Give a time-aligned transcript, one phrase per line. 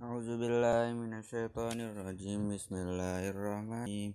[0.00, 2.40] أعوذ بالله من الشيطان الرجيم.
[2.56, 4.12] بسم الله الرحمن الرحيم.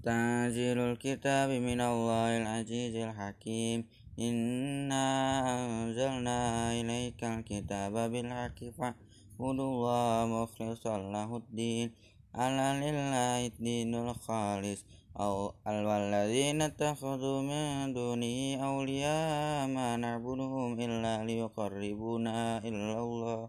[0.00, 3.78] تنزيل الكتاب من الله العزيز الحكيم.
[4.16, 5.04] إنا
[5.52, 6.40] أنزلنا
[6.80, 11.86] إليك الكتاب بالحق فاعبدوا الله مخلصا له الدين.
[12.32, 14.80] ألا لله الدين الخالص.
[15.14, 23.48] أو والذين اتخذوا من دونه أولياء ما نعبدهم إلا ليقربونا إلى الله.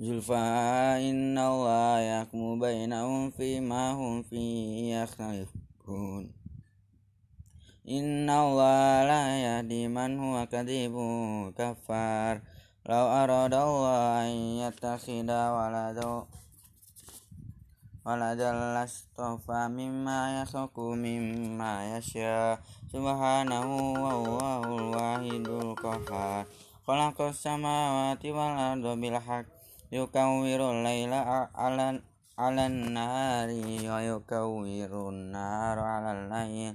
[0.00, 0.46] زلفى
[1.10, 6.32] إن الله يحكم بينهم فيما هم فيه يختلفون.
[7.88, 10.94] إن الله لا يهدي من هو كذب
[11.58, 12.40] كفار.
[12.88, 14.32] لو أراد الله أن
[14.64, 16.24] يتخذ ولدا
[18.10, 22.58] waladalla stofa mimma yasoku mimma yasya
[22.90, 26.42] subhanahu wa huwal wahidul qahar
[26.82, 29.46] khalaqas samawati wal arda bil haqq.
[29.94, 32.02] Yukawwirul laila alan
[32.34, 36.74] alan nahari wa yukawwirun nahara alal layl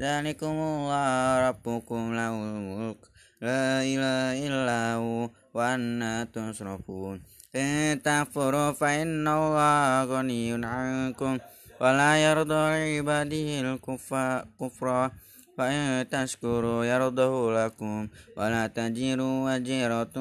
[0.00, 3.00] ذلكم الله ربكم له الملك
[3.40, 7.22] لا إله إلا هو وأنا تصرفون
[7.56, 11.38] إن تكفروا فإن الله غني عنكم
[11.80, 15.10] ولا يرضى لعباده الكفر
[15.58, 20.16] فإن تشكروا يرضه لكم ولا تجر وجيرة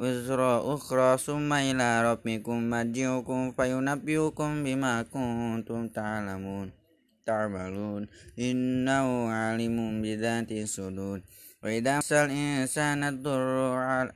[0.00, 0.40] وزر
[0.74, 6.81] أخرى ثم إلى ربكم مرجعكم فينبئكم بما كنتم تعلمون
[7.25, 8.07] تعملون
[8.39, 11.21] إنه عليم بذات الصدور
[11.63, 14.11] وإذا مسى الإنسان الضر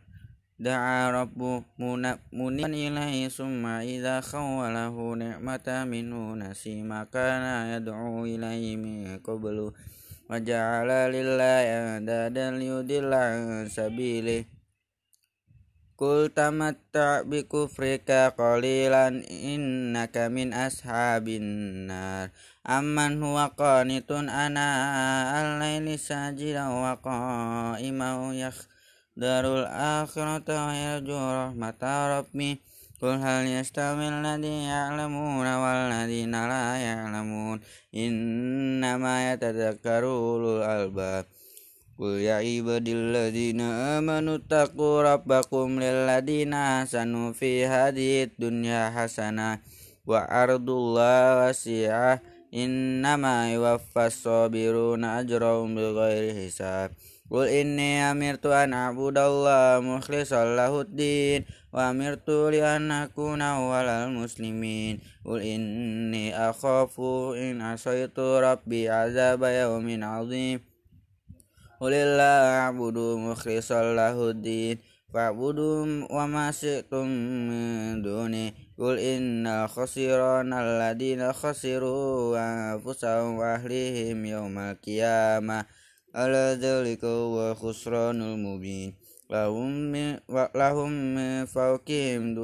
[0.61, 1.63] دعا ربه
[2.33, 7.43] منيبا إليه ثم إذا خوله نعمة منه نسي ما كان
[7.73, 9.73] يدعو إليه من قبل
[10.29, 11.63] وجعل لله
[11.97, 14.45] أندادا ليضل عن سبيله
[15.97, 19.07] قل تمتع بكفرك قليلا
[19.53, 22.29] إنك من أصحاب النار
[22.66, 24.66] amman huwa qanitun ana
[25.38, 32.58] al-laili sajidan wa qa'iman yakhdarul akhirata wa yarju rahmata rabbih
[32.96, 37.60] Qul hal yastawil ladina ya'lamuna wal ladina la ya'lamun.
[37.92, 41.28] Innama yatadhakkaru ulul albab
[42.00, 49.60] Qul ya ibadilladzina amanu taqu rabbakum lilladina hasanu fi hadhihi dunya hasanah
[50.08, 56.92] wa ardullah wasi'ah innama yuwaffas sabiruna ajrahum bighairi hisab.
[57.26, 61.42] Qul inni amirtu an abudallah mukhlishan lahuddin
[61.74, 65.02] wa amirtu li an akuna al muslimin.
[65.26, 70.62] Qul inni akhafu in asaitu rabbi azaba yaumin azim.
[71.76, 74.80] Qulillah abudu mukhlishan lahuddin
[75.12, 78.65] fa'budu wa ma syi'tum min duni.
[78.76, 85.64] Qul inna khasiran alladina khasiru anfusahum wa ahlihim yawmal qiyamah.
[86.12, 88.92] Ala dhaliku wa khusranul mubin.
[89.32, 92.36] Lahum min wa lahum min fawqihim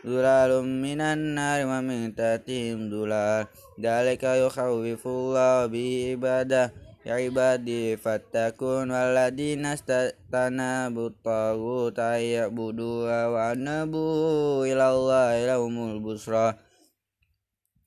[0.00, 3.44] dulalum minan nari wa min tatihim dulal.
[3.76, 5.36] Dzalika yukhawwifu
[5.68, 6.72] bi ibadah.
[7.08, 16.60] Ya ibadi fatakun waladina stana butawu taya budu wa nabu ilallah ilahumul busra.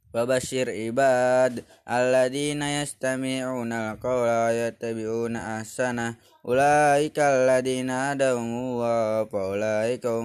[0.10, 6.18] Wabashir ibad alladina yastami'una alqawla yattabi'una ahsana.
[6.42, 10.18] Ulaika alladina adamu wa faulaika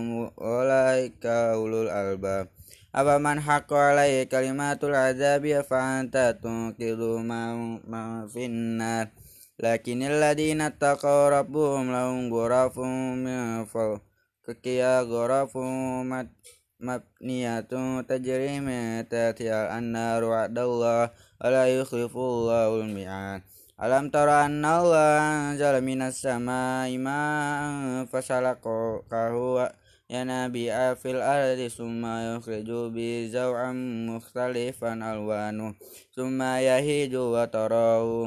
[1.60, 2.56] ulul albab
[2.96, 9.12] awaman hakku alaihi kalimatul azabi fa anta tunqidu ma finnar.
[9.60, 16.28] Lakinil ladina taqaw rabbuhum lahum ghurafun min fawqiha ghurafun mat
[16.76, 23.40] mabniyatun tajri min tahtiha an-nar wa'dallah ala yukhlifullahu allahul mi'ad.
[23.76, 29.60] Alam tara anna Allah anzala minas samaa'i ma'an fasalaqahu
[30.09, 33.71] ينابيع في الأرض ثم يخرج به زوعا
[34.09, 35.75] مختلفا ألوانه
[36.15, 38.25] ثم يهيج وتراه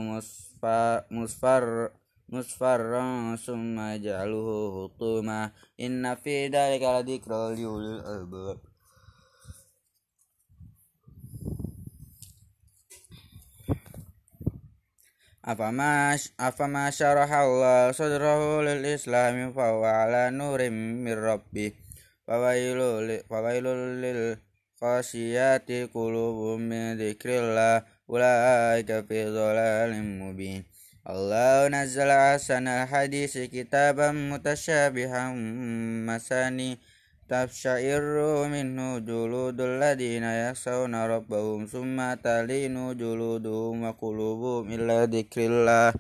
[1.11, 1.91] مصفر
[2.29, 5.51] مصفرا ثم يجعله حطوما
[5.81, 8.68] إن في ذلك لذكرى لأولي الألباب
[15.50, 21.72] أفما أفما شرح الله صدره للإسلام فهو على نور من ربه.
[22.28, 22.80] فويل
[23.30, 23.66] فويل
[24.04, 27.76] للخاشيات قلوب من ذكر الله.
[28.10, 29.92] أولئك في ضلال
[30.22, 30.64] مبين.
[31.10, 35.34] الله نزل أحسن الحديث كتابا متشابها
[36.10, 36.78] مثاني
[37.29, 45.93] تبشعر منه جلود الذين يخشون ربهم ثم تلين جلودهم وقلوبهم إلى ذكر الله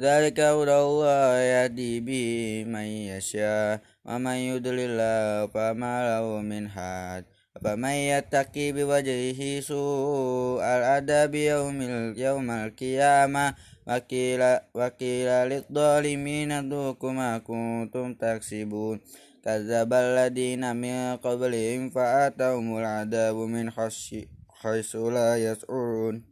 [0.00, 2.28] ذلك هدى الله يهدي به
[2.68, 7.24] من يشاء ومن يضلل الله فما له من حاد
[7.64, 11.78] فمن يتقي بوجهه سوء العذاب يوم
[12.16, 13.54] يوم القيامة
[13.88, 14.42] وكيل
[14.74, 19.00] وكيل للظالمين ذوقوا ما كنتم تكسبون
[19.43, 24.31] kadzabal ladina min qablihim fa'atahumul adabu min khasyi
[24.63, 26.23] haitsu la yas'urun.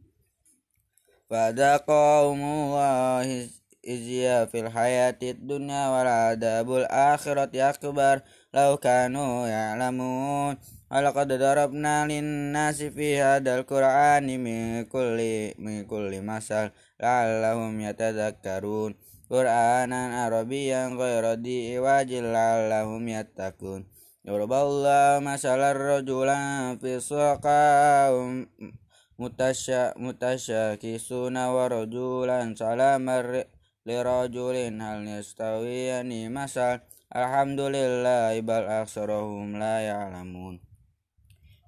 [1.28, 3.52] Fadaqahumullahi
[3.84, 10.56] izya fil hayati dunya wal adabul akhirati akbar lau kanu ya'lamun.
[10.92, 16.68] Walaqad darabna nalin nasi fi hadzal qur'ani min kulli min kulli masal
[17.00, 18.92] la'allahum yatadhakkarun.
[19.32, 23.88] Qur'anan Arabiyyan ghayra diwajil la'allahum yattaqun.
[24.28, 28.12] Yurballah masalar rajulan fi suqa
[29.16, 33.48] mutasya mutasya kisuna wa rajulan salamar
[33.88, 36.84] li rajulin hal yastawiyani masal.
[37.08, 40.60] Alhamdulillah ibal aksarahum la ya'lamun.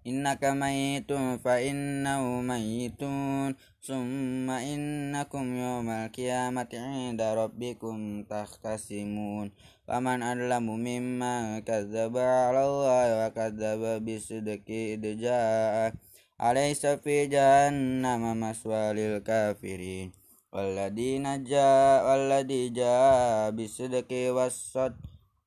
[0.07, 1.12] إنك ميت
[1.44, 9.51] فإنه ميتون ثم إنكم يوم القيامة عند ربكم تختصمون
[9.88, 15.94] فمن أظلم مما كذب على الله وكذب بالصدق إذ جاء
[16.42, 20.12] أليس في جهنم مسوى للكافرين
[20.54, 24.10] والذين جاء والذي جاء بالصدق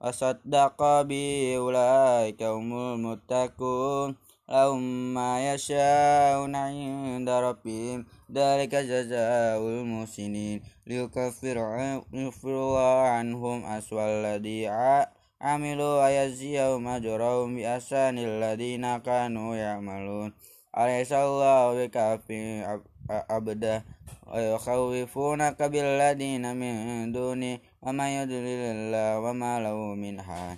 [0.00, 4.16] وصدق به أولئك هم المتقون
[4.49, 8.05] لهم ما يشاءون عند ربهم.
[8.31, 10.63] ذلك جزاء المحسنين.
[10.88, 11.57] ليكفر
[12.45, 14.67] الله عنهم أسوأ الذي
[15.41, 20.33] عملوا ويجزيهم أجرهم بأحسن الذين كانوا يعملون.
[20.77, 22.25] أليس الله بكاف
[23.09, 23.85] عبده؟
[24.27, 27.59] ويخوفونك بالذين من دونه.
[27.81, 30.57] ومن يضلل الله وما له من حال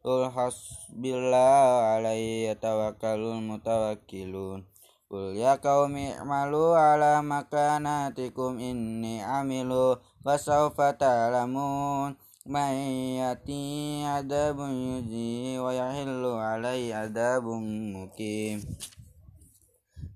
[0.00, 4.64] Qul hasbillah alaihi yatawakkalul mutawakkilun.
[5.12, 12.16] Qul ya qaumi i'malu ala makanatikum inni amilu fasawfa ta'lamun.
[12.48, 12.72] Man
[13.20, 18.64] yati adabun yuzi wa yahillu alaihi adabun mukim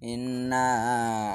[0.04, 0.64] Inna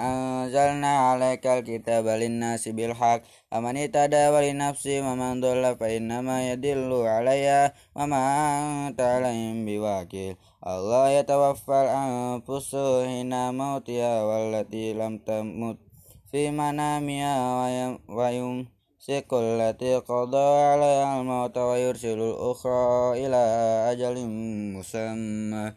[0.06, 3.26] anzalna alaikal kitaba linnasi bilhaq.
[3.50, 8.22] Aman itada wali nafsi wa man dhalla fa innama yadillu alaiya wa ma
[8.94, 10.38] anta alaihim biwakil.
[10.62, 15.82] Allah yatawaffal anfusu hina mautiha wallati lam tamut
[16.30, 17.34] fi manamiha
[18.06, 18.70] wa yum
[19.02, 23.42] sikul lati qada alaiha al-mauta wa yursilul ukhra ila
[23.90, 24.30] ajalim
[24.78, 25.74] musamma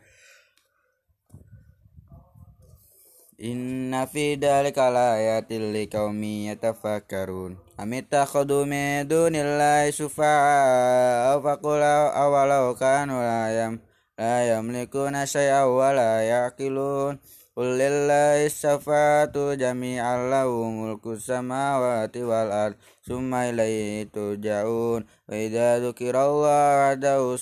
[3.43, 7.59] Inna fi dzalika laayatil liqaumin yatafakkarun.
[7.75, 13.83] Amittakhadhu min dunillahi syufa'a faqul awalau kanu la yam
[14.15, 17.19] la yamlikuna syai'an wa la yaqilun.
[17.59, 25.03] Qul lillahi syafa'atu jami'an lahu mulku samawati wal ard summa ilaihi turja'un.
[25.03, 27.35] Wa idza wahdahu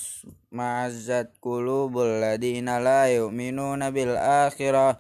[0.48, 4.96] ma'azzat qulubul ladina la yu'minuna bil akhirah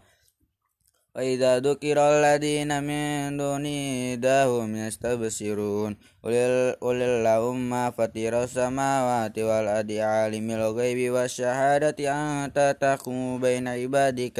[1.15, 11.13] وإذا ذكر الذين من دونه إذا هم يستبشرون قل اللهم فطر السماوات والأرض عالم الغيب
[11.13, 14.37] والشهادة أنت تحكم بين عبادك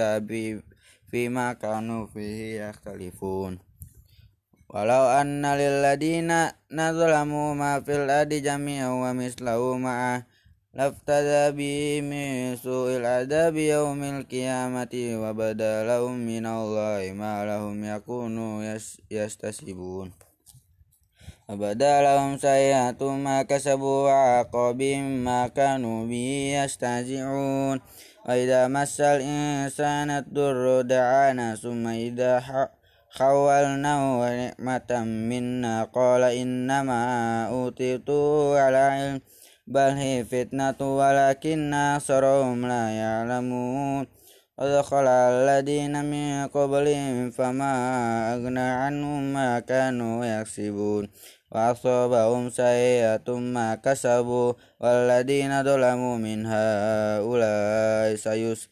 [1.12, 3.60] فيما كانوا فيه يختلفون
[4.69, 6.31] ولو أن للذين
[6.72, 10.25] نظلموا ما في الأرض جميعا ومثله معه
[10.74, 18.78] لافتدى به من سوء العذاب يوم القيامة وبدا لهم من الله ما لهم يكونوا
[19.10, 20.12] يستسبون
[21.50, 26.30] وبدا لهم سيئات ما كسبوا وعقابهم ما كانوا به
[26.62, 27.80] يستهزئون.
[28.28, 32.32] وإذا مس الإنسان الضر دعانا ثم إذا
[33.10, 34.90] خولناه نعمة
[35.30, 37.00] منا قال إنما
[37.48, 39.20] أوتيته على علم.
[39.70, 44.06] بل هي فتنة ولكن أكثرهم لا يعلمون.
[44.58, 47.74] ودخل الذين من قبلهم فما
[48.34, 51.08] أغنى عنهم ما كانوا يكسبون.
[51.52, 54.52] وأصابهم سيئة ما كسبوا.
[54.80, 58.68] والذين ظلموا من هؤلاء سيس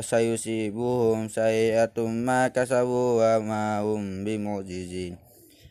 [0.00, 5.29] سيصيبهم سيئة ما كسبوا وما هم بمعجزين.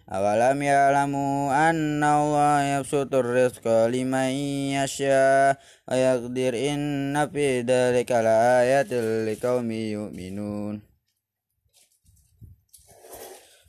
[0.09, 4.33] Awalam ya'lamu anna Allah yabsutur rizqa liman
[4.73, 5.53] yasha
[5.85, 10.81] wa yaqdir inna fi dhalika laayatil liqaumi yu'minun.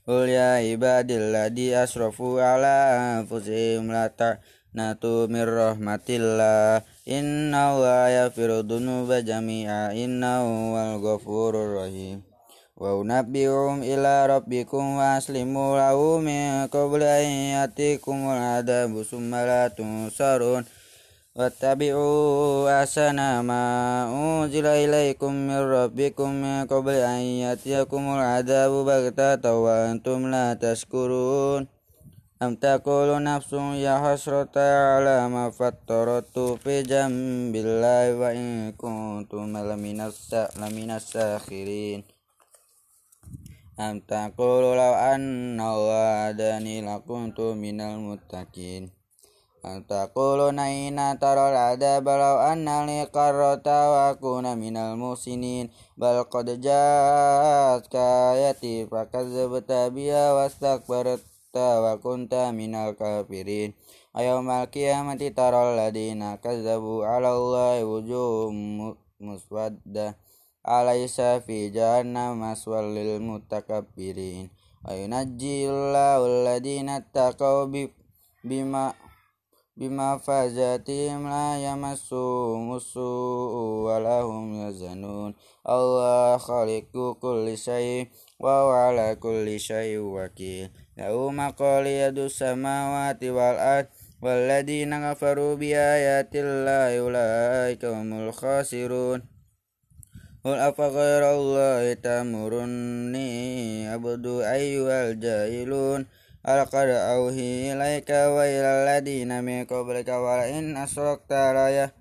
[0.08, 6.80] Qul ya ibadilladzi asrafu ala anfusihim la ta'natu mir rahmatillah.
[7.04, 12.29] Inna Allah yaghfiru dhunuba jami'a innahu wal ghafurur rahim
[12.80, 17.28] wa unabbi'um ila rabbikum wa aslimu lahu min qabli an
[17.60, 20.64] yatikumul adabu summa la tunsarun
[21.36, 30.32] wattabi'u asana ma unzila ilaikum min rabbikum min qabli an yatikumul adabu baghtatan wa antum
[30.32, 31.68] la tashkurun
[32.40, 40.32] am taqulu nafsun ya hasrata ala ma fattaratu fi jambillahi wa in kuntum laminas
[41.12, 42.08] sakhirin
[43.80, 48.92] am taqulu law anna wa'adani lakuntu minal muttaqin.
[49.64, 56.60] Am taqulu naina taral adaba law anna li qarrata wa akuna minal musinin bal qad
[56.60, 63.72] ja'atka ayati fakazzabta biha wastakbarta wa kunta minal kafirin.
[64.12, 68.92] Ayawmal qiyamati taral ladina kazzabu ala Allahi wujuhum
[69.24, 70.12] muswaddah
[70.65, 74.49] alaysa fi jahannam maswal lil mutakabbirin
[74.81, 77.69] wa yunajjillahu alladhina taqaw
[78.45, 78.93] bima
[79.77, 83.05] bima fazatihim la yamassu musu
[83.85, 85.35] wa lahum yazanun
[85.67, 88.07] Allah khaliqu kulli syai
[88.39, 93.89] wa huwa ala kulli syai wakil lahu maqaliyadu samawati wal ard
[94.25, 99.28] والذين كفروا بآيات الله أولئك هم الخاسرون
[100.40, 106.08] Qul afa ghairallahi tamurunni abdu ayyuhal jahilun
[106.40, 111.92] Alqad auhi ilaika wa ila ladina min qablika wa in asrakta ya,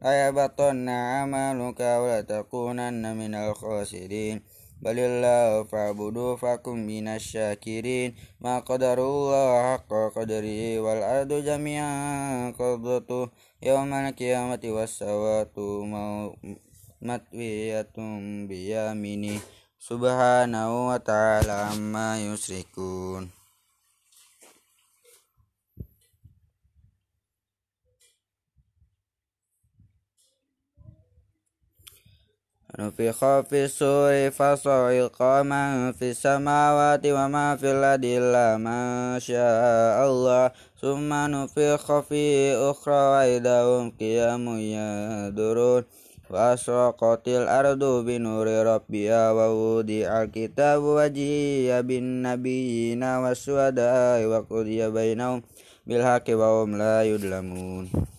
[0.00, 4.40] la yabatanna amaluka wa la takunanna minal khasirin.
[4.80, 13.28] Balillahu fa'budu fakum minas syakirin Ma qadarullah haqqa qadri wal ardu jami'an qabdatuh
[13.60, 15.86] Yawmal qiyamati wassawatu
[17.01, 19.41] matwiyatun biyamini
[19.77, 23.29] subhanahu wa ta'ala amma yusrikun
[32.79, 33.19] نفخ
[33.49, 41.99] في السور فصعق من في السماوات وما في الأرض إلا ما شاء الله ثم نفخ
[41.99, 45.83] في أخرى وإذا هم قيام ينظرون
[46.31, 55.39] وأشرقت الأرض بنور ربها ووضع الكتاب وجيء بالنبيين والشهداء وقضي بينهم
[55.87, 58.10] بالحق وهم لا يظلمون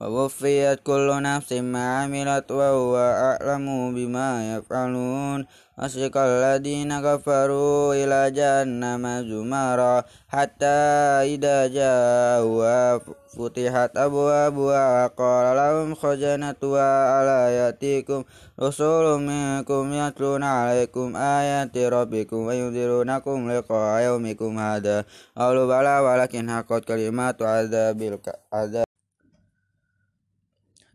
[0.00, 5.46] ووفيت كل نفس ما عملت وهو أعلم بما يفعلون.
[5.80, 10.76] وسيق الذين كفروا إلى جهنم زمرا حتى
[11.32, 12.98] إذا جاءوا
[13.32, 16.88] فتحت أبوابها وقال لهم خزنتها
[17.22, 18.24] ألا يأتيكم
[18.60, 25.04] رسول منكم يتلون عليكم آيات ربكم وينذرونكم لقاء يومكم هذا.
[25.38, 27.98] قالوا بلى ولكن حقت كلمات عذاب
[28.52, 28.89] العذاب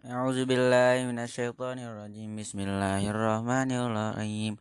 [0.06, 2.38] A'udzubillahi minasyaitonirrajim.
[2.38, 4.54] Bismillahirrahmanirrahim.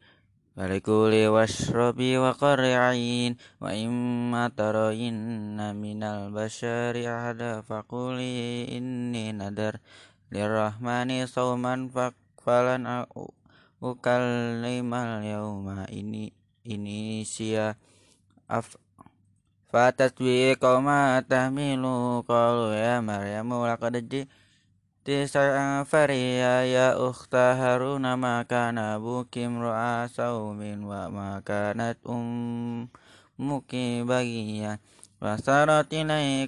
[0.57, 9.85] Walikuli washrabi wa qari'in wa imma tarayinna minal bashari ahada faquli inni nadar
[10.33, 13.05] lirrahmani sauman fakfalan
[13.85, 16.33] ukallimal yauma ini
[16.65, 17.77] ini sia
[18.49, 18.81] af
[19.69, 24.44] fatatwi qauma tahmilu qalu ya maryamu laqad ji'a
[25.06, 33.72] تسع فريا يا أخت هارون ما كان أبوك امرأ سوم وما كانت أمك
[34.10, 34.80] بغيا
[35.22, 36.46] فسارت إليه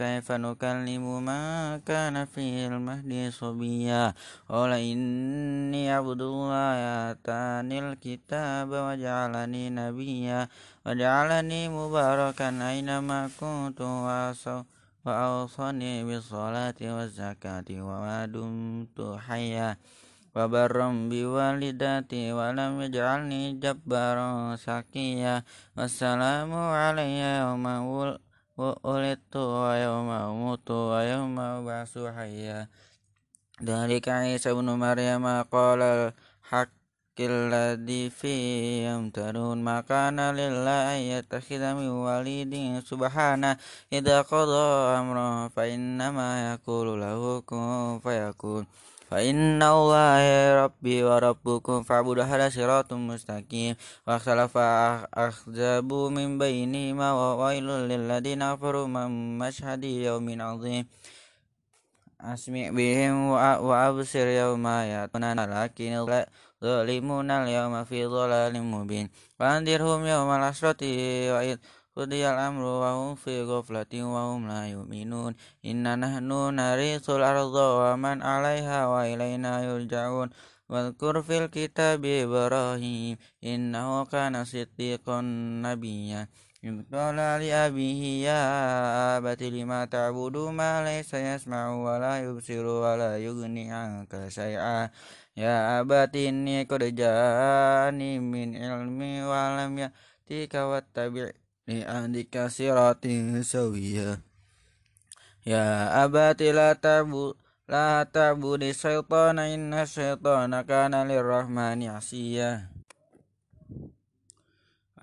[0.00, 4.14] كيف نكلم من كان في المهد صبيا
[4.48, 6.74] قال إني عبد الله
[7.10, 10.48] آتاني الكتاب وجعلني نبيا
[10.86, 14.71] وجعلني مباركا أينما كنت وأصوم
[15.06, 19.76] وأوصني بالصلاة والزكاة وما دمت حيا
[20.36, 25.34] وبرا بوالدتي ولم يجعلني جبارا شقيا
[25.76, 27.64] والسلام علي يوم
[28.58, 32.68] ولدت ويوم أموت ويوم أبعث حيا
[33.62, 36.70] ذلك عيسى بن مريم قال الحق
[37.13, 38.33] kiladi fi
[38.89, 43.61] yamtarun makana lillahi yattakhidha min walidin subhana.
[43.93, 48.65] Idha qadha amra fa innama yakulu lahu kun fayakun.
[49.13, 53.77] Fa inna allaha rabbi wa rabbukum fa'budu hadha siratun mustaqim.
[54.09, 60.89] Wa ikhtalafa ahzabu min bainihima wa wailul lilladhina kafaru min mashhadi yawmin 'adzim
[62.23, 66.07] asmi bihim wa absir yawma yatuna lakinil
[66.64, 70.82] ظالمون اليوم في ضلال مبين وأنذرهم يوم العشرة
[71.34, 71.56] وإذ
[71.96, 79.52] قضي الأمر وهم في غفلة وهم لا يؤمنون إنا نحن نرث الأرض ومن عليها وإلينا
[79.64, 80.28] يرجعون
[80.68, 85.20] واذكر في الكتاب إبراهيم إنه كان صديقا
[85.66, 86.28] نبيا
[86.64, 88.42] إذ قال لأبيه يا
[89.18, 94.90] أبت لما تعبد ما ليس يسمع ولا يبصر ولا يغني عنك شيئا
[95.33, 101.33] Ya abati inni qad ja'ani min ilmi wa lam yatika wattabi'
[101.65, 104.21] li ahdika siratin sawiya
[105.41, 107.33] Ya abati la tabu
[107.65, 112.69] la ta'budi syaitana inna syaitana kana lirrahmani asiya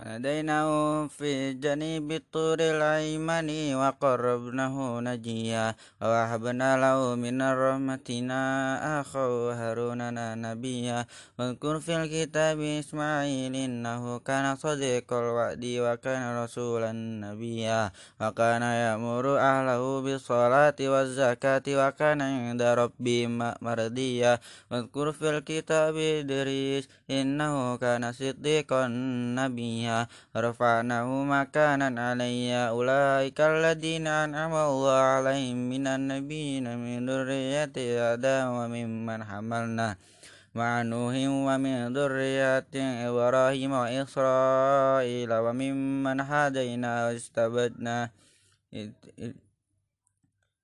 [0.00, 8.40] وناديناه في جنيب الطور الأيمن وقربناه نجيا ووهبنا له من رحمتنا
[9.00, 10.00] أخاه هارون
[10.44, 11.06] نبيا.
[11.38, 16.92] واذكر في الكتاب إسماعيل إنه كان صديق الوعد وكان رسولا
[17.24, 17.92] نبيا.
[18.20, 23.26] وكان يأمر أهله بالصلاة والزكاة وكان عند ربي
[23.66, 24.32] مرضيا.
[24.70, 28.86] واذكر في الكتاب إدريس إنه كان صديقا
[29.40, 29.89] نبيا.
[30.36, 37.76] رفعناه مكانا علي أولئك الذين أنعم الله عليهم من النبيين من ذرية
[38.12, 39.88] آدم وممن حملنا
[40.54, 41.14] مع نوح
[41.46, 42.74] ومن ذرية
[43.08, 47.96] إبراهيم وإسرائيل وممن هدينا واستبدنا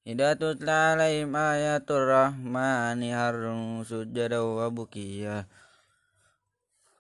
[0.06, 5.46] إذا تتلى عليهم آيات الرحمن هروا سجدا وبكيا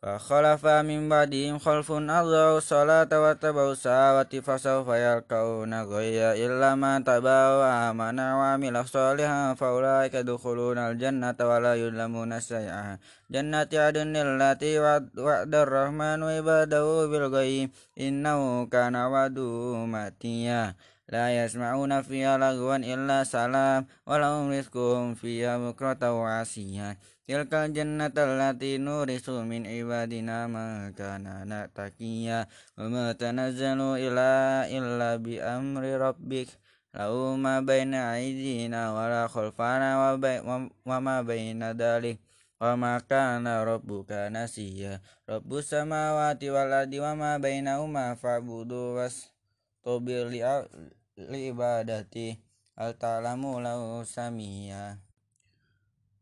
[0.06, 8.18] فخلف من بعدهم خلف أضاعوا الصلاة واتبعوا الشهوات فسوف يلقون غيا إلا من تبع وآمن
[8.18, 12.98] وعمل صالحا فأولئك يدخلون الجنة ولا يظلمون شيئا.
[13.30, 14.78] جنات عدن التي
[15.18, 20.74] وعد الرحمن عباده بالغيب إنه كان وعده مأتيا.
[21.08, 29.42] لا يسمعون فيها لغوا إلا سلام ولهم رزقهم فيها بكرة وعشيا Tilka jannata allati nurisu
[29.42, 32.46] min ibadina ma kana natakiya
[32.78, 36.54] wa ma tanazzalu ila illa bi amri rabbik.
[36.94, 42.22] Lahu ma baina aydina wa la khalfana wa ma baina dalik
[42.62, 45.02] wa ma kana rabbuka nasiya.
[45.26, 49.34] Rabbus samawati wal ardi wa ma bainahuma fa'budu was
[49.82, 50.46] tubir li
[51.50, 52.38] ibadati.
[52.78, 55.02] Al ta'lamu lahu samia.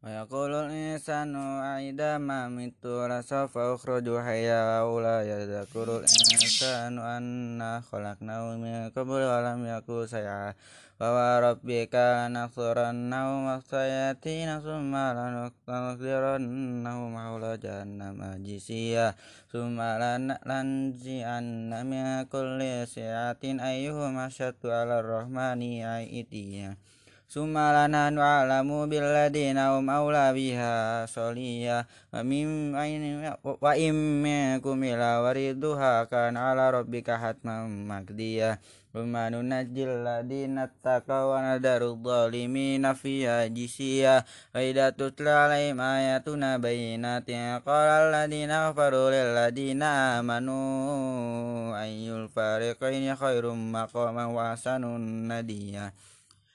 [0.04, 1.36] ويقول الإنسان
[1.76, 10.08] أئذا ما مت لسوف أخرج حيا ولا يذكر الإنسان أنا خلقناه من قبل ولم يكن
[10.08, 10.54] شيئا
[11.00, 19.16] فوربك لنحصرنهم السياتين ثم لنحضرنهم حول جهنم جسيا
[19.52, 25.62] ثم لننزعن من كل سعة أيهم أشد على الرحمن
[27.27, 34.27] summa lana nu'alamu billadina hum awla biha solia wa aini ya, wa im
[34.61, 38.61] kumila wariduha kan ala rabbika hatman makdiya
[38.95, 44.23] Rumma nunajjil ladina taqaw wa nadaru dhalimina fiha jisiya
[44.55, 53.75] Wa idha tutla alaihim ayatuna bayinatin Qala alladina ghafaru lilladina amanu Ayyul fariqaini khairum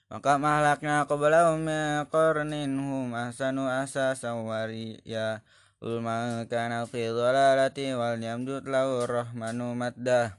[0.09, 4.97] maka mahlaknya aku belau mekornin hum asanu asa sawari.
[5.05, 5.45] Ya
[5.79, 10.35] Ulman kana fi dhalalati wal yamdud lahu rahmanu madda.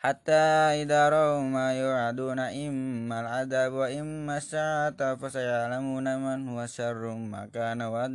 [0.00, 7.92] Hatta idza raw ma yu'aduna imma al-adab wa imma as-sa'ata fasayalamuna man huwa syarrum makana
[7.92, 8.08] wa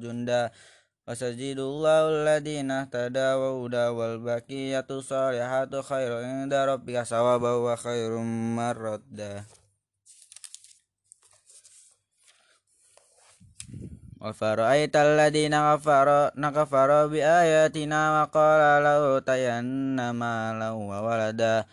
[0.00, 0.50] junda
[1.06, 9.46] Wasajidullahu alladhina tada wa huda wal baqiyatu salihatu khairu inda rabbika sawaba wa khairum marradda.
[14.21, 15.53] وفرأيت الذين
[16.49, 21.65] كفروا بآياتنا وقال له تين مالا وولدا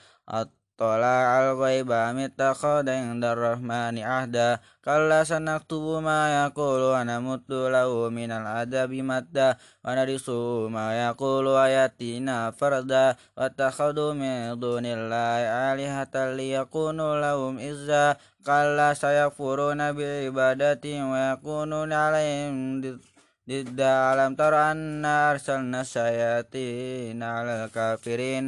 [0.79, 8.93] اطلع الغيب أم اتخذ عند الرحمن عهدا كلا سنكتب ما يقول ونمت له من العذاب
[8.93, 15.37] مدا ونرثه ما يقول ويأتينا فردا واتخذوا من دون الله
[15.73, 22.81] آلهة ليكونوا لهم إزا كلا سيكفرون بعبادتهم ويكونون عليهم
[23.49, 28.47] ضد ألم تر أنا أرسلنا الشياطين على الكافرين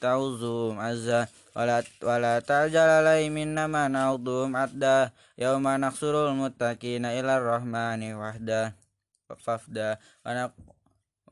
[0.00, 1.26] تعوزهم عزا
[1.57, 8.77] wala wala tajalala minna ma na'udhum adda yauma naksurul muttaqina ila rahmani wahda
[9.37, 10.53] fafda anak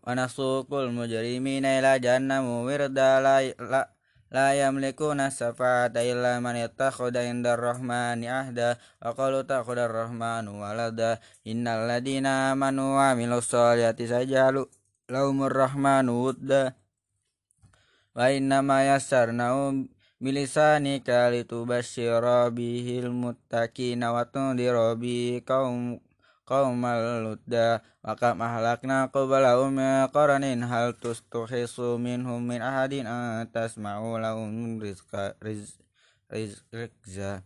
[0.08, 3.82] anak sukul nasuqul mujrimina ila jahannam wirda la la
[4.28, 11.88] la yamlikuna ta illa man yattakhadha inda rahmani ahda wa qalu takhadar rahmanu walada innal
[11.88, 14.68] ladina amanu wa amilus sajalu
[15.08, 16.76] laumur rahmanu wudda
[18.12, 26.02] wa innama yassarnahu bilisanika litubashshira bihil muttaqina wa tundira bi qaum
[26.48, 33.06] qaumal ludda wa kam ahlakna qablahum min qaranin hal tustuhisu minhum min ahadin
[33.52, 35.78] tasma'u lahum rizqa riz,
[36.32, 37.44] rizqa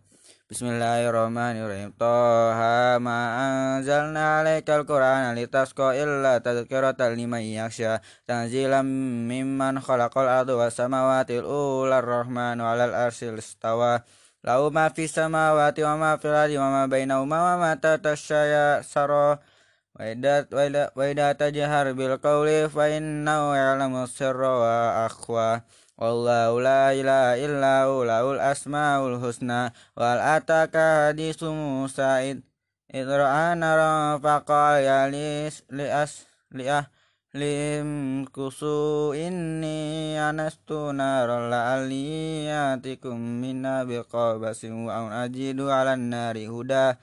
[0.51, 1.95] Bismillahirrahmanirrahim.
[1.95, 8.03] Toha ma anzalna alaikal qur'ana litasqa illa tadhkiratan liman yakhsha.
[8.27, 8.83] Tanzilam
[9.31, 14.03] mimman khalaqal arda was samawati ular rahmanu alal arsil istawa.
[14.43, 19.39] Lahu ma fis samawati wa ma fil ardi wa ma bainahuma wa ma tahta sara
[19.39, 25.63] wa idza wa idza tajhar bil qawli fa innahu ya'lamu sirra wa akhwa
[26.01, 32.41] wallahu la ilaha illa hu lahul asmaul husna wal ataka hadisu musa id
[32.89, 35.45] idra'a naran faqala ya li
[35.85, 36.89] as li ah
[37.37, 46.99] lim kusu inni anastu naral la'aliyatikum minna biqabasim wa ajidu ala nari huda.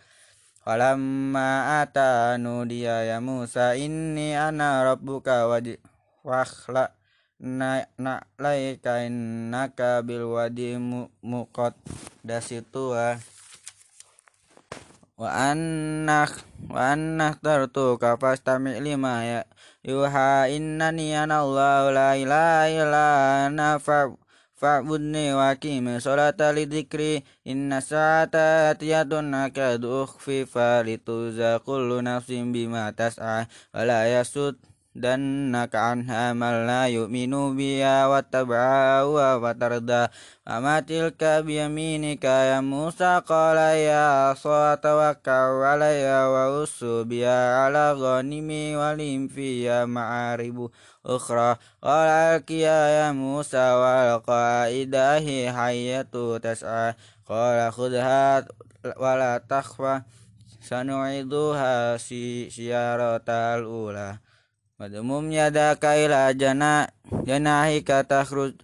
[0.61, 5.81] Falamma atanu dia ya Musa inni ana rabbuka wajh
[6.21, 6.98] wakhla
[7.39, 10.75] na na laika innaka bil wadi
[11.23, 11.75] muqad
[12.27, 13.23] dasitua
[15.19, 16.35] wa annak
[16.71, 19.43] wa annak tartu kafastami lima ya.
[19.87, 23.07] Yuha innani ana Allah la ilaha illa
[23.47, 23.79] ana
[24.59, 27.23] fa'budni wa qimi sholata li dzikri.
[27.47, 34.59] Inna sa'ata atiyatun akadu ukhfifa lituza kullu nafsin bima tas'a wa la yasud
[34.99, 40.11] dan naka anha mal la yu'minu biha wa tab'ahu wa tarda
[40.43, 48.75] ama tilka biyaminika ya Musa qala ya asa tawakkau alayya wa usu biha ala ghanimi
[48.75, 50.75] walim fiya ma'aribu
[51.07, 58.43] ukhra qala alkiya ya Musa wa qaidahi hayyatu tas'a qala khudha
[58.99, 60.03] wala takhwa
[64.79, 66.87] Madmum yadaka ila jana
[67.27, 68.55] janahika takhruj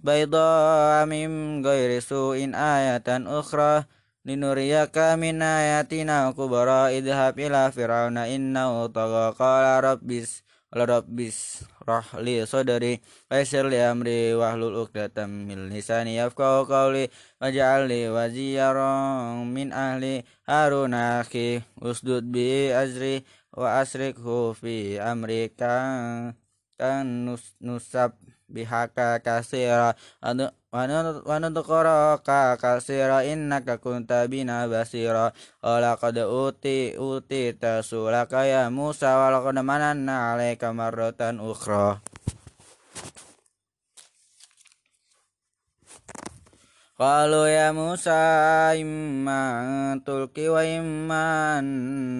[0.00, 3.84] bayda mim ghairi su'in ayatan ukhra.
[4.24, 10.40] Linuriyaka min ayatina kubara idhab ila fir'auna innahu tagha qala rabbis
[10.72, 13.04] rabbis rahli sadri.
[13.28, 17.12] Waisir li amri wahlul uqdatam min lisani yafqahu qawli.
[17.36, 18.08] Waj'al li
[19.44, 21.60] min ahli haruna akhi.
[21.84, 26.34] Usdud bi azri wa asrikhu fi amrika
[26.74, 28.18] kan nus, nusab
[28.50, 29.94] bihaka kasira.
[30.74, 35.30] Wanudqaraka kasira innaka kunta bina basira.
[35.62, 42.02] Walaqad uti uti tasulaka ya Musa walaqad mananna alaika marratan ukhra
[46.94, 51.58] Qalu ya Musa imma tulki wa imma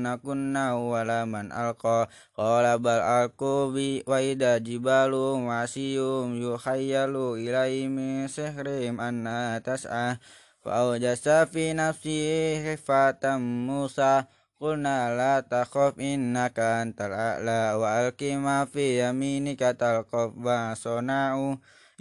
[0.03, 2.11] nakunna wala man alqa.
[2.35, 10.19] Qala bal alqu bi wa ida jibalu wasiyum yukhayyalu ilai min sihrim anna tas'a.
[10.59, 13.39] Fa awjasa fi nafsi khifatan
[13.71, 14.27] Musa.
[14.59, 20.75] Qulna la takhaf innaka antal a'la wa alqi ma fi yaminika talqaf wa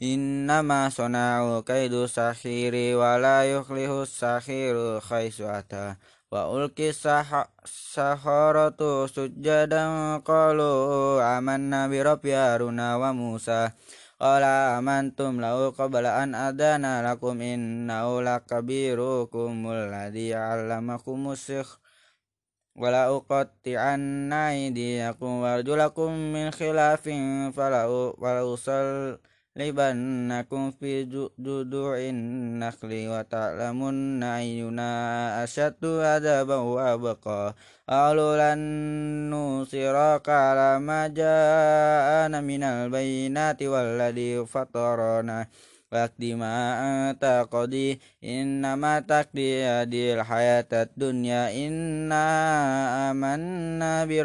[0.01, 11.85] Innama sona'u kaidu sahiri wa la yukhlihu sahiru khaisu wa ulki saharatu sujjadan qalu amanna
[11.85, 13.77] bi rabbi haruna wa musa.
[14.17, 21.69] Qala amantum lahu qabla an adana lakum innahu lakabirukum alladhi 'allamakum sikh.
[22.73, 27.85] Wala uqatti'anna aydiyakum warjulakum min khilafin fala
[28.41, 29.21] usal
[29.53, 34.89] libannakum fi judu'in nakhli wa ta'lamunna ayyuna
[35.45, 37.53] asyaddu adaban wa abqa.
[37.85, 38.61] Qalu lan
[39.29, 45.45] nusiraka ala ma ja'ana minal bayyinati walladhi fatarana.
[45.93, 54.17] Wakti ma taqdi innama taqdi adil hayatat dunya inna amanna bi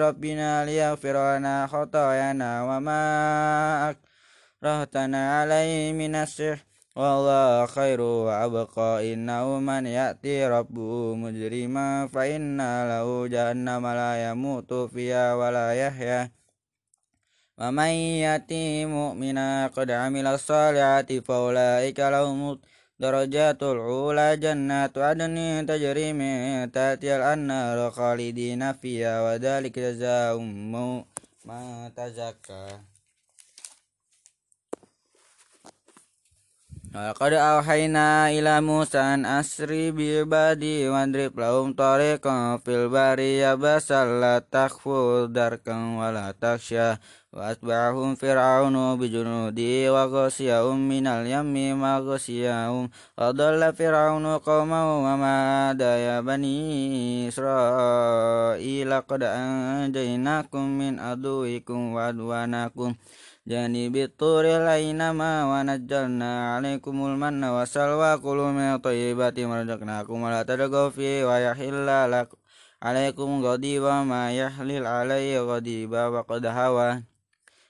[4.59, 6.69] rahmatan alaihi minasir
[6.99, 8.99] Wallah khairu wa abqa
[9.63, 16.35] man ya'ti rabbuhu mujrima fa inna lahu jahannama la yamutu fiha wa la yahya.
[17.55, 22.59] Wa man ya'ti mu'mina qad amila salihati fa ulaika lahum
[22.99, 30.51] darajatul ula jannatu adni tajri min tahtihal anharu khalidina fiha wa dhalika jazaa'um
[31.47, 32.98] ma tazakka.
[36.89, 44.41] Laqad awhayna ila Musa an asri bi ibadi wadrib lahum tariqan fil bari yabasal la
[44.41, 46.33] takhfu darkan wa la
[47.34, 55.02] wa atba'ahum fir'aunu bi junudi wa ghasiyahum minal yammi ma ghasiyahum wa dhalla fir'aunu qawmahu
[55.02, 55.36] wa ma
[55.78, 62.94] ya bani israila qad anjaynakum min aduwikum wa adwanakum
[63.44, 71.28] جانب الطور الأينما ونجلنا عليكم المن والسلوى كلوا من الطيبات ما رزقناكم ولا تلقوا فيه
[71.28, 72.38] ويحل لكم
[72.84, 77.04] عليكم غضيبا ما يحلل عليه غضيبا وقد هوى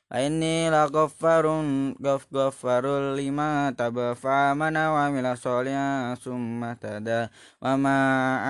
[0.09, 7.29] Ini la ghaffarun ghaf ghaffarul lima taba fa mana wa amila sholihan summa tada.
[7.61, 7.97] Wa ma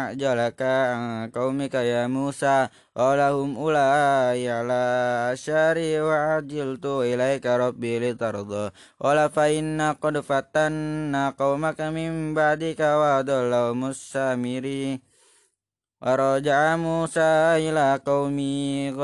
[0.07, 8.71] ajalaka qaumika ya Musa qala ulai ala asyari wa ajiltu ilaika rabbi litarda
[9.03, 15.03] qala fa inna qad fatanna qaumaka min ba'dika wa adallahu musamiri
[15.99, 18.95] wa raja'a Musa ila qaumi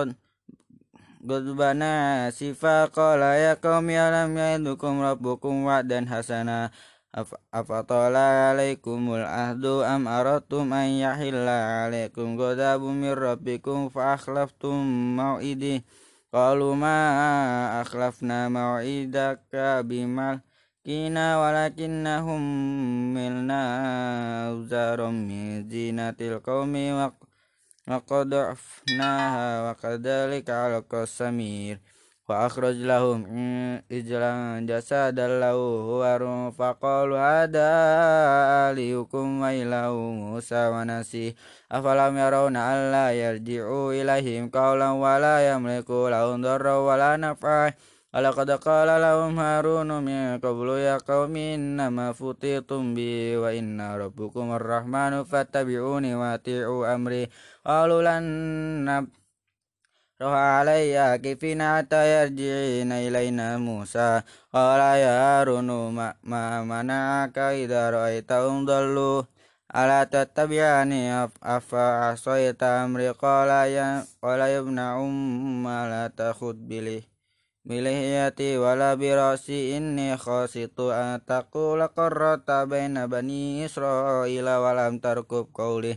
[1.25, 6.69] Gudbana sifa qala ya qaumi alam ya'idukum rabbukum wa'dan hasana.
[7.49, 14.77] Afatala alaikumul ahdu am aratum an yahilla alaikum ghadabun min rabbikum fa akhlaftum
[15.17, 15.81] mau'idi.
[16.29, 20.45] Qalu ma akhlafna mau'idaka bimal
[20.85, 22.43] kina walakinnahum
[23.17, 23.63] milna
[24.53, 27.17] uzarum min zinatil qaumi wa
[27.88, 31.81] لقد ضعفناها وكذلك على السمير
[32.29, 33.20] فأخرج لهم
[33.92, 34.33] إجلا
[34.68, 37.68] جسدا له هوار فقالوا هذا
[38.70, 41.35] آلهكم وإله موسى ونسيه
[41.73, 47.73] أفلم يرون ألا يرجعوا إليهم قولا ولا يملك لهم ضرا ولا نفعا.
[48.13, 56.15] ولقد قال لهم هارون من قبل يا قوم إنما فتيتم بي وإن ربكم الرحمن فاتبعوني
[56.15, 57.30] واتيعوا أمري
[57.65, 59.08] قالوا لن
[60.22, 64.22] روح علي كيفنا حتى يرجعين إلينا موسى
[64.54, 69.24] قال يا هارون ما, ما منعك إذا رأيتهم ضلوا
[69.76, 77.12] ألا تتبعني أفعصيت أمري قال يا, قال يا ابن أم لا تخذ بلي
[77.64, 85.96] bilihiyati wala birasi inni khasitu ataku laqarrata baina bani Israila walam tarkub qawli.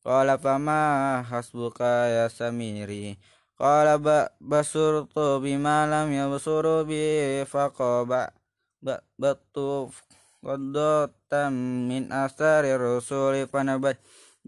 [0.00, 3.20] Qala fama hasbuka ya samiri?
[3.60, 8.32] Qala ba basurtu bima lam yabsuru bi faqaba
[8.80, 9.92] ba batu
[10.40, 11.52] qaddatan
[11.90, 13.98] min asari rusuli fanabat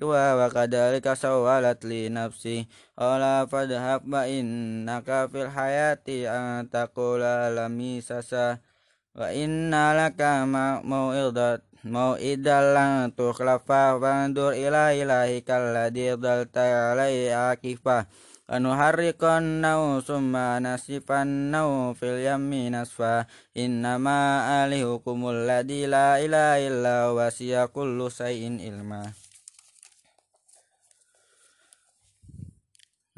[0.00, 2.64] dua wa kadzalika sawalat li nafsi.
[2.96, 8.64] Ala fadhhab ba innaka fil hayati antaqula lami sasa
[9.12, 10.48] wa inna laka
[10.80, 18.04] mau'idat mau'idal lan tukhlafa fandur ila ilahi kalladhi dalta alai akifa
[18.50, 23.30] anuharrikon nau summa nasifan nau fil yammi nasfa.
[23.54, 29.29] Innama alihukumul ladila illa wasiya kullu ilma.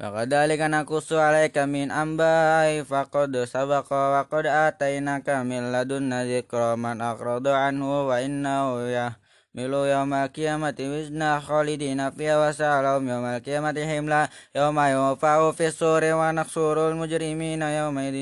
[0.03, 8.09] وكذلك نقص عليك من أنباء فقد سبق وقد آتيناك من لدنا ذكر من أقرض عنه
[8.09, 8.65] وإنه
[8.99, 16.89] يحمل يوم القيامة وزنا خالدين فيها وسألهم يوم القيامة حملا يوم يوفع في السور ونقصر
[16.89, 18.17] المجرمين يومئذ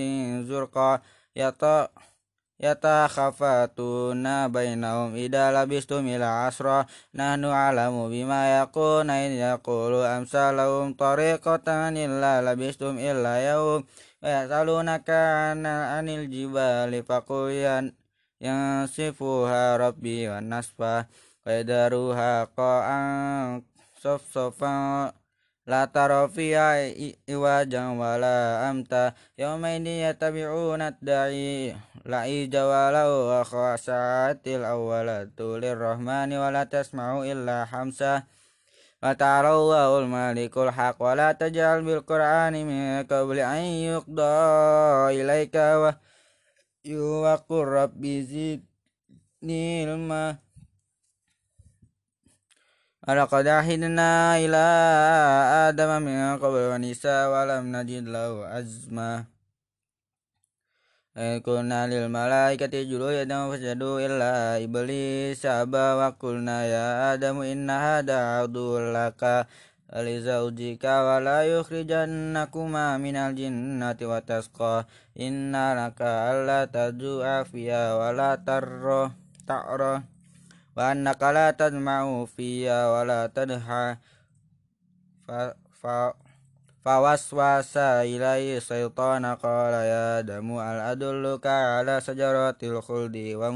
[0.48, 1.00] زرقا
[1.36, 1.88] يطأ
[2.60, 6.84] yatakhafatuna bainahum idza labistum ila asra.
[7.16, 13.82] Nahnu alamu bima yaquna in yaqulu amsalahum tariqatan illa labistum illa yaum
[14.20, 15.56] wa yasalunaka
[15.96, 17.48] anil jibali faqul
[18.38, 21.08] yansifuha rabbi wan nasfa.
[21.40, 21.64] Wa
[22.52, 23.64] qa'an
[24.00, 25.16] saf-safan
[25.70, 26.82] la tara fiha
[27.30, 31.70] iwajan wala amta yawmaini yatabi'una da'i
[32.02, 38.26] la'i jawalau wa khasa'atil awwalatu lirrahmani wa la tasma'u illa hamsa.
[38.98, 39.54] Wa ta'ala
[40.10, 45.90] malikul haq wa la taj'al bil qur'ani min qabli an yuqda ilaika wa
[46.82, 50.34] yuwaqur rabbi zidni ilma
[53.07, 54.65] ولقد عهدنا إلى
[55.69, 59.25] آدم من قبل ونساء ولم نجد له عزما
[61.45, 69.47] قلنا للملائكة اسجدوا يدهم فسجدوا إلا إبليس أبى وقلنا يا آدم إن هذا عدو لك
[69.93, 74.85] لزوجك ولا يخرجنكما من الجنة وتسقى
[75.19, 79.13] إن لك ألا تجوع فيها ولا تره
[80.79, 83.95] تعره wa annaka la tadma'u fiya wa la tadha
[85.23, 86.11] fa, fa
[86.83, 93.47] fawaswasa ilaihi syaitana qala ya damu al adulluka ala sajaratil khuldi wa